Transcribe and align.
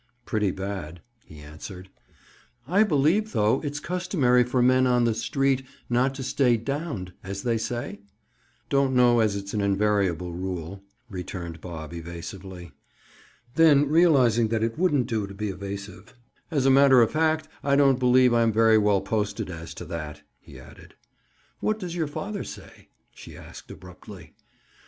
"Pretty 0.25 0.49
bad," 0.49 1.03
he 1.27 1.37
answered. 1.41 1.89
"I 2.67 2.81
believe, 2.81 3.33
though, 3.33 3.61
it's 3.63 3.79
customary 3.79 4.43
for 4.43 4.59
men 4.59 4.87
on 4.87 5.03
the 5.03 5.13
'street' 5.13 5.63
not 5.91 6.15
to 6.15 6.23
stay 6.23 6.57
'downed,' 6.57 7.13
as 7.23 7.43
they 7.43 7.59
say?" 7.59 7.99
"Don't 8.67 8.95
know 8.95 9.19
as 9.19 9.35
it's 9.35 9.53
an 9.53 9.61
invariable 9.61 10.33
rule," 10.33 10.81
returned 11.07 11.61
Bob 11.61 11.93
evasively. 11.93 12.71
Then 13.53 13.87
realizing 13.87 14.51
it 14.51 14.75
wouldn't 14.75 15.05
do 15.05 15.27
to 15.27 15.35
be 15.35 15.49
evasive: 15.49 16.15
"As 16.49 16.65
a 16.65 16.71
matter 16.71 17.03
of 17.03 17.11
fact, 17.11 17.47
I 17.63 17.75
don't 17.75 17.99
believe 17.99 18.33
I'm 18.33 18.51
very 18.51 18.79
well 18.79 19.01
posted 19.01 19.51
as 19.51 19.75
to 19.75 19.85
that," 19.85 20.23
he 20.39 20.59
added. 20.59 20.95
"What 21.59 21.77
does 21.77 21.95
your 21.95 22.07
father 22.07 22.43
say?" 22.43 22.87
she 23.13 23.37
asked 23.37 23.69
abruptly. 23.69 24.33